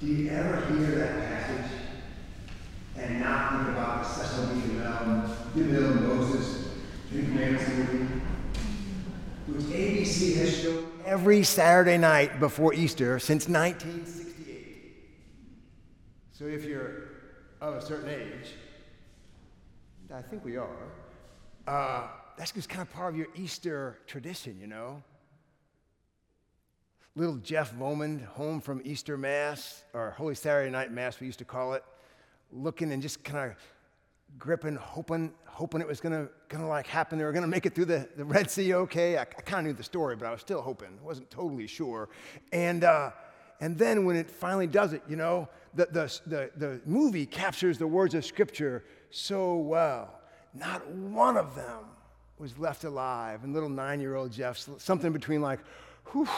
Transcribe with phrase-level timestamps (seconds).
[0.00, 1.70] Do you ever hear that passage
[2.98, 4.60] and not think about the Cecil B.
[4.60, 6.68] DeMille, DeMille Moses,
[7.10, 7.64] Ten Commandments
[9.46, 14.92] which ABC has shown every Saturday night before Easter since 1968?
[16.32, 17.04] So if you're
[17.62, 18.52] of a certain age,
[20.12, 20.68] I think we are,
[21.66, 25.02] uh, that's just kind of part of your Easter tradition, you know?
[27.16, 31.46] Little Jeff Vomund home from Easter Mass, or Holy Saturday Night Mass, we used to
[31.46, 31.82] call it,
[32.52, 33.56] looking and just kind of
[34.38, 37.16] gripping, hoping, hoping it was gonna, gonna like happen.
[37.16, 39.16] They were gonna make it through the, the Red Sea okay.
[39.16, 40.88] I, I kind of knew the story, but I was still hoping.
[41.00, 42.10] I wasn't totally sure.
[42.52, 43.12] And, uh,
[43.62, 47.78] and then when it finally does it, you know, the, the, the, the movie captures
[47.78, 50.20] the words of Scripture so well.
[50.52, 51.84] Not one of them
[52.38, 53.42] was left alive.
[53.42, 55.60] And little nine year old Jeff, something between like,
[56.12, 56.28] whew.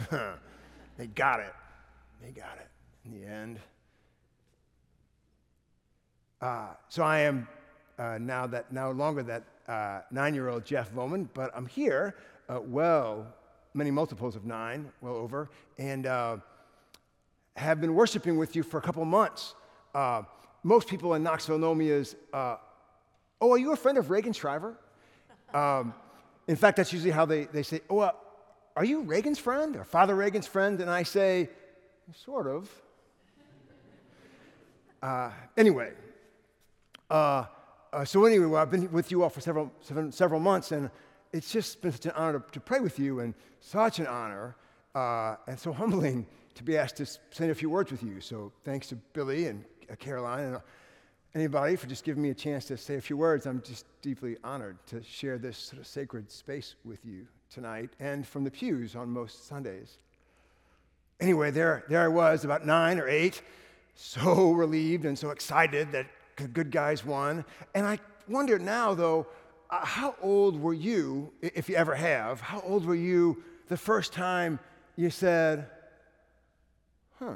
[0.98, 1.52] they got it.
[2.22, 2.68] They got it
[3.04, 3.58] in the end.
[6.40, 7.46] Uh, so I am
[7.98, 12.16] uh, now that no longer that uh, nine-year-old Jeff Vomund, but I'm here,
[12.48, 13.26] uh, well,
[13.74, 16.36] many multiples of nine, well over, and uh,
[17.56, 19.54] have been worshiping with you for a couple months.
[19.94, 20.22] Uh,
[20.64, 22.58] most people in Knoxville know me as, oh,
[23.40, 24.76] are you a friend of Reagan Shriver?
[25.54, 25.94] Um,
[26.48, 28.10] in fact, that's usually how they, they say, oh,
[28.76, 30.80] are you Reagan's friend or Father Reagan's friend?
[30.80, 31.50] And I say,
[32.24, 32.70] sort of.
[35.56, 35.92] anyway,
[37.10, 37.44] uh,
[37.92, 40.90] uh, so anyway, well, I've been with you all for several, several, several, months, and
[41.32, 44.56] it's just been such an honor to, to pray with you, and such an honor,
[44.94, 48.20] uh, and so humbling to be asked to say a few words with you.
[48.20, 50.60] So thanks to Billy and uh, Caroline and
[51.34, 53.46] anybody for just giving me a chance to say a few words.
[53.46, 58.26] I'm just deeply honored to share this sort of sacred space with you tonight, and
[58.26, 59.98] from the pews on most Sundays.
[61.20, 63.42] Anyway, there, there I was, about nine or eight,
[63.94, 67.44] so relieved and so excited that the good guys won.
[67.74, 67.98] And I
[68.28, 69.26] wonder now, though,
[69.70, 74.12] uh, how old were you, if you ever have, how old were you the first
[74.12, 74.58] time
[74.96, 75.66] you said,
[77.18, 77.34] huh,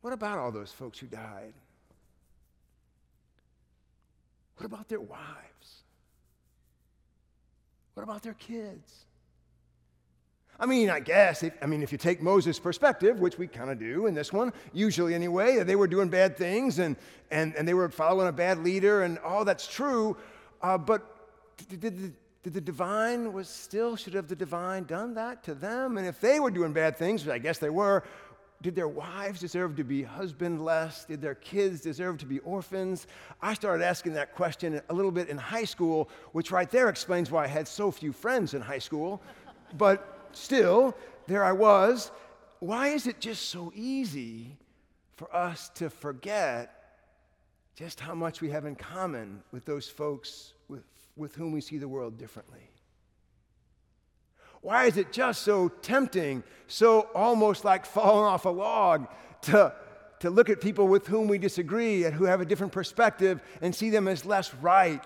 [0.00, 1.52] what about all those folks who died?
[4.56, 5.84] What about their wives?
[7.94, 9.04] What about their kids?
[10.58, 13.70] I mean, I guess, if, I mean, if you take Moses' perspective, which we kind
[13.70, 16.96] of do in this one, usually anyway, they were doing bad things and,
[17.30, 20.18] and, and they were following a bad leader, and all that's true.
[20.60, 21.16] Uh, but
[21.70, 25.96] did, did, did the divine was still, should have the divine done that to them?
[25.96, 28.04] And if they were doing bad things, I guess they were,
[28.62, 31.06] did their wives deserve to be husbandless?
[31.06, 33.06] Did their kids deserve to be orphans?
[33.40, 37.30] I started asking that question a little bit in high school, which right there explains
[37.30, 39.22] why I had so few friends in high school.
[39.78, 40.94] But still,
[41.26, 42.10] there I was.
[42.58, 44.56] Why is it just so easy
[45.16, 46.76] for us to forget
[47.74, 50.84] just how much we have in common with those folks with,
[51.16, 52.69] with whom we see the world differently?
[54.60, 59.08] Why is it just so tempting, so almost like falling off a log
[59.42, 59.74] to,
[60.20, 63.74] to look at people with whom we disagree and who have a different perspective and
[63.74, 65.02] see them as less right,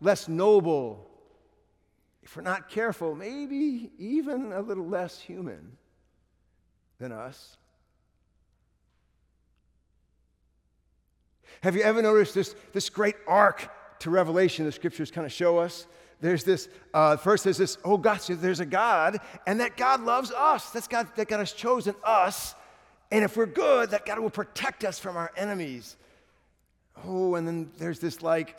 [0.00, 1.06] less noble,
[2.22, 5.76] if we're not careful, maybe even a little less human
[6.98, 7.56] than us.
[11.62, 13.68] Have you ever noticed this, this great arc
[14.00, 15.86] to Revelation the scriptures kind of show us?
[16.20, 20.30] There's this, uh, first there's this, oh gosh, there's a God, and that God loves
[20.30, 20.70] us.
[20.70, 22.54] That's God, that God has chosen us.
[23.10, 25.96] And if we're good, that God will protect us from our enemies.
[27.04, 28.58] Oh, and then there's this like,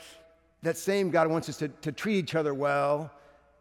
[0.64, 3.12] that same God wants us to, to treat each other well.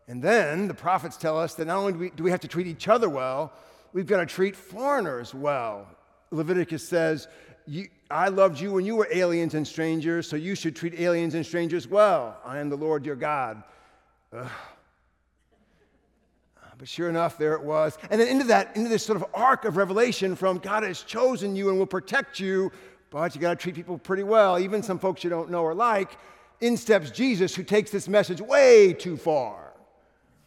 [0.08, 2.48] And then the prophets tell us that not only do we, do we have to
[2.48, 3.52] treat each other well,
[3.92, 5.86] we've got to treat foreigners well.
[6.30, 7.28] Leviticus says,
[8.10, 11.46] I loved you when you were aliens and strangers, so you should treat aliens and
[11.46, 12.38] strangers well.
[12.44, 13.62] I am the Lord your God.
[14.32, 14.50] Ugh.
[16.78, 17.98] But sure enough, there it was.
[18.10, 21.54] And then into that, into this sort of arc of revelation from God has chosen
[21.54, 22.72] you and will protect you,
[23.10, 25.74] but you got to treat people pretty well, even some folks you don't know or
[25.74, 26.16] like.
[26.62, 29.70] In steps Jesus, who takes this message way too far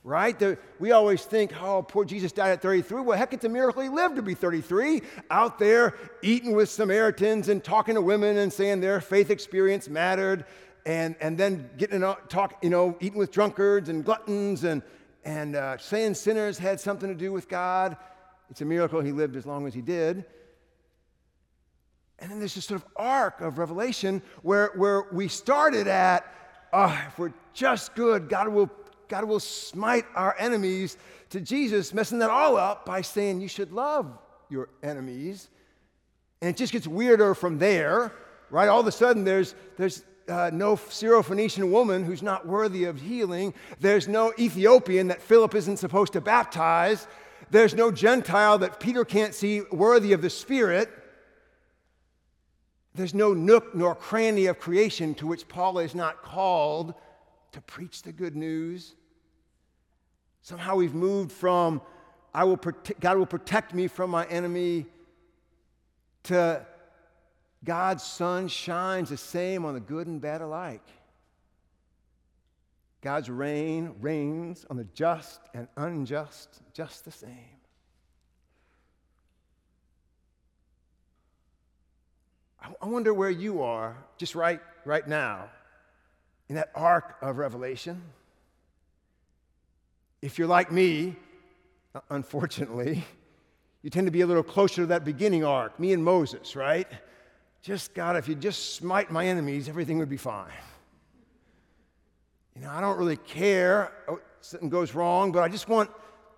[0.04, 0.38] right?
[0.38, 3.02] The, we always think, oh, poor Jesus died at 33.
[3.02, 5.02] Well, heck, it's a miracle he lived to be 33,
[5.32, 10.46] out there eating with Samaritans and talking to women and saying their faith experience mattered,
[10.86, 14.82] and, and then getting out, talk, you know, eating with drunkards and gluttons and,
[15.24, 17.98] and uh, saying sinners had something to do with God.
[18.50, 20.26] It's a miracle he lived as long as he did.
[22.20, 26.26] And then there's this sort of arc of revelation where, where we started at,
[26.72, 28.70] oh, if we're just good, God will
[29.14, 30.98] God will smite our enemies
[31.30, 34.18] to Jesus, messing that all up by saying you should love
[34.50, 35.50] your enemies.
[36.42, 38.12] And it just gets weirder from there,
[38.50, 38.68] right?
[38.68, 43.54] All of a sudden, there's, there's uh, no Syrophoenician woman who's not worthy of healing.
[43.80, 47.08] There's no Ethiopian that Philip isn't supposed to baptize.
[47.52, 50.90] There's no Gentile that Peter can't see worthy of the Spirit.
[52.96, 56.94] There's no nook nor cranny of creation to which Paul is not called
[57.52, 58.96] to preach the good news.
[60.42, 61.82] Somehow we've moved from
[62.34, 64.88] I will prote- God will protect me from my enemy
[66.24, 66.66] to
[67.64, 70.86] God's sun shines the same on the good and bad alike.
[73.02, 77.54] God's rain rains on the just and unjust just the same.
[82.82, 85.50] I wonder where you are just right, right now
[86.48, 88.02] in that arc of revelation.
[90.22, 91.18] If you're like me,
[91.94, 93.04] uh, unfortunately,
[93.82, 96.88] you tend to be a little closer to that beginning arc, me and Moses, right?
[97.64, 100.52] Just God, if you just smite my enemies, everything would be fine.
[102.58, 105.90] You know, I don't really care if something goes wrong, but I just want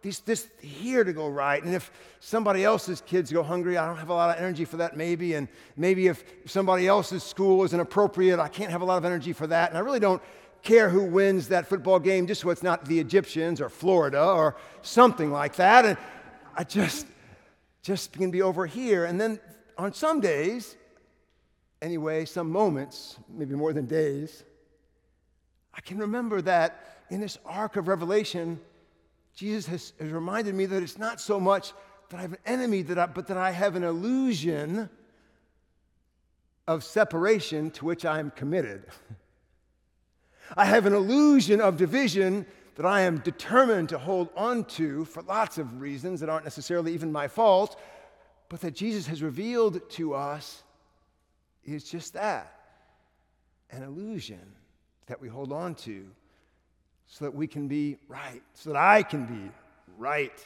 [0.04, 1.62] this, this here to go right.
[1.63, 4.77] And if somebody else's kids go hungry, I don't have a lot of energy for
[4.77, 5.33] that, maybe.
[5.33, 9.33] And maybe if somebody else's school is inappropriate, I can't have a lot of energy
[9.33, 9.69] for that.
[9.69, 10.22] And I really don't
[10.62, 14.56] care who wins that football game, just so it's not the Egyptians or Florida or
[14.83, 15.86] something like that.
[15.86, 15.98] And
[16.56, 17.07] I just,
[17.81, 19.06] just can be over here.
[19.06, 19.39] And then
[19.75, 20.75] on some days,
[21.81, 24.44] anyway, some moments, maybe more than days,
[25.74, 28.60] I can remember that in this arc of revelation,
[29.36, 31.74] Jesus has, has reminded me that it's not so much
[32.10, 34.89] that I have an enemy, that I, but that I have an illusion
[36.68, 38.86] of separation to which I am committed.
[40.57, 42.45] I have an illusion of division
[42.75, 46.94] that I am determined to hold on to for lots of reasons that aren't necessarily
[46.94, 47.80] even my fault,
[48.50, 50.63] but that Jesus has revealed to us
[51.65, 52.51] is just that
[53.71, 54.53] an illusion
[55.07, 56.06] that we hold on to
[57.07, 59.51] so that we can be right, so that I can be
[59.97, 60.45] right,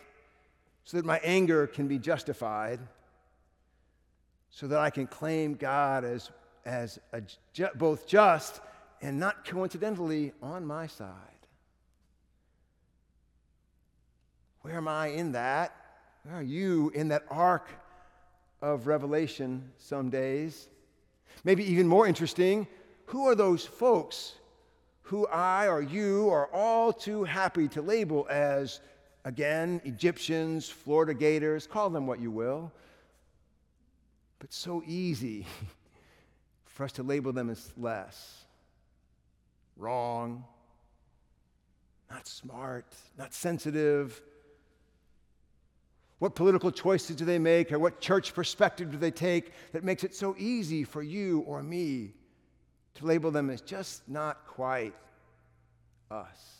[0.83, 2.79] so that my anger can be justified,
[4.49, 6.31] so that I can claim God as,
[6.65, 7.21] as a,
[7.75, 8.61] both just
[9.01, 11.15] and not coincidentally on my side.
[14.61, 15.73] Where am I in that?
[16.23, 17.69] Where are you in that arc
[18.61, 20.67] of revelation some days?
[21.43, 22.67] Maybe even more interesting,
[23.05, 24.35] who are those folks
[25.09, 28.79] who I or you are all too happy to label as,
[29.25, 32.71] again, Egyptians, Florida Gators, call them what you will,
[34.37, 35.47] but so easy
[36.65, 38.45] for us to label them as less,
[39.77, 40.43] wrong,
[42.11, 44.21] not smart, not sensitive.
[46.19, 50.03] What political choices do they make, or what church perspective do they take that makes
[50.03, 52.13] it so easy for you or me
[52.95, 54.93] to label them as just not quite
[56.11, 56.55] us.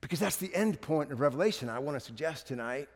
[0.00, 2.88] Because that's the end point of Revelation I want to suggest tonight.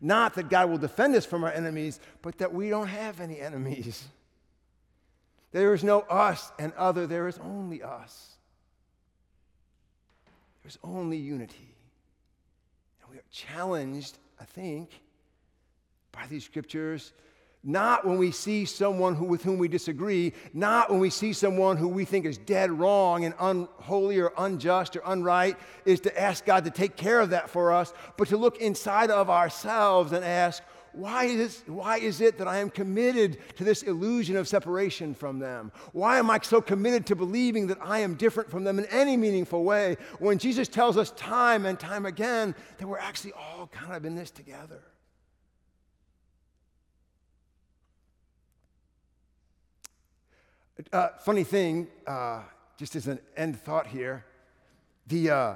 [0.00, 3.40] Not that God will defend us from our enemies, but that we don't have any
[3.40, 4.04] enemies.
[5.52, 8.32] There is no us and other, there is only us.
[10.64, 11.73] There's only unity.
[13.34, 14.90] Challenged, I think,
[16.12, 17.12] by these scriptures.
[17.64, 21.76] Not when we see someone who, with whom we disagree, not when we see someone
[21.76, 26.44] who we think is dead wrong and unholy or unjust or unright, is to ask
[26.44, 30.24] God to take care of that for us, but to look inside of ourselves and
[30.24, 30.62] ask,
[30.94, 35.38] why is, why is it that I am committed to this illusion of separation from
[35.38, 35.72] them?
[35.92, 39.16] Why am I so committed to believing that I am different from them in any
[39.16, 43.94] meaningful way when Jesus tells us time and time again that we're actually all kind
[43.94, 44.82] of in this together?
[50.92, 52.42] Uh, funny thing, uh,
[52.76, 54.24] just as an end thought here,
[55.06, 55.54] the, uh,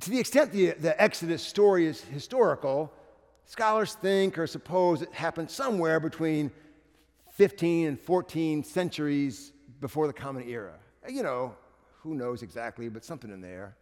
[0.00, 2.92] to the extent the, the Exodus story is historical,
[3.44, 6.50] scholars think or suppose it happened somewhere between
[7.32, 10.74] 15 and 14 centuries before the Common Era.
[11.08, 11.54] You know,
[12.02, 13.76] who knows exactly, but something in there.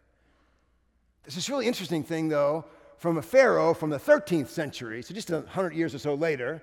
[1.23, 2.65] There's this really interesting thing, though,
[2.97, 6.61] from a pharaoh from the 13th century, so just 100 years or so later,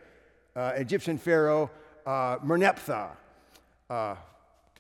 [0.57, 1.71] uh, Egyptian pharaoh
[2.07, 3.11] uh, Merneptah
[3.91, 4.15] uh,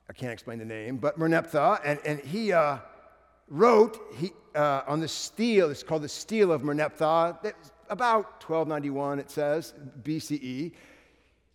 [0.08, 2.78] I can't explain the name, but Merneptah, and, and he uh,
[3.48, 7.52] wrote he, uh, on the stele, it's called the Stele of Merneptah,
[7.90, 10.72] about 1291, it says, BCE.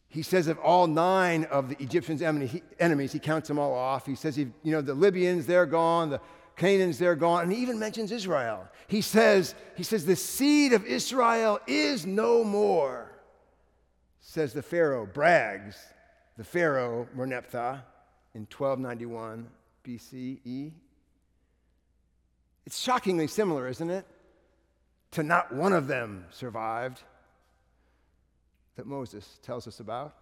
[0.08, 4.06] He says of all nine of the Egyptians' enemies, he counts them all off.
[4.06, 6.22] He says, you know, the Libyans, they're gone, the
[6.56, 8.68] Canaan's there gone, and he even mentions Israel.
[8.88, 13.12] He says, he says, the seed of Israel is no more,
[14.22, 15.76] says the Pharaoh, brags
[16.38, 17.82] the Pharaoh Merneptah
[18.34, 19.48] in 1291
[19.84, 20.72] BCE.
[22.66, 24.06] It's shockingly similar, isn't it?
[25.16, 27.02] To not one of them survived
[28.76, 30.14] that Moses tells us about.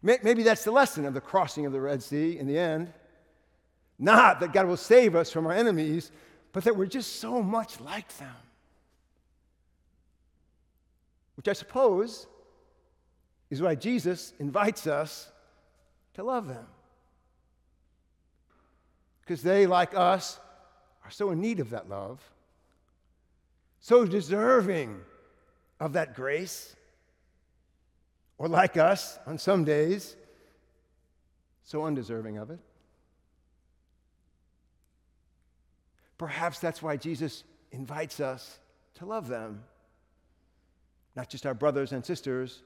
[0.00, 2.90] Maybe that's the lesson of the crossing of the Red Sea in the end.
[3.98, 6.10] Not that God will save us from our enemies,
[6.52, 8.34] but that we're just so much like them.
[11.36, 12.26] Which I suppose
[13.50, 15.30] is why Jesus invites us
[16.14, 16.64] to love them.
[19.20, 20.40] Because they, like us,
[21.08, 22.20] are so in need of that love,
[23.80, 25.00] so deserving
[25.80, 26.76] of that grace,
[28.36, 30.16] or like us on some days,
[31.64, 32.58] so undeserving of it.
[36.18, 38.58] Perhaps that's why Jesus invites us
[38.96, 39.64] to love them,
[41.16, 42.60] not just our brothers and sisters,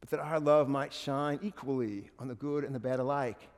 [0.00, 3.50] but that our love might shine equally on the good and the bad alike.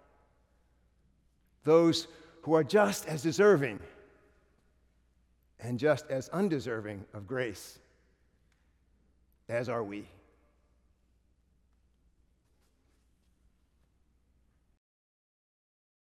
[1.63, 2.09] Those
[2.45, 3.81] who are just as deserving
[5.61, 7.79] and just as undeserving of grace
[9.49, 10.07] as are we.